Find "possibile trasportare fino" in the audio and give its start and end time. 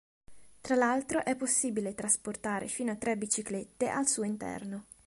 1.35-2.91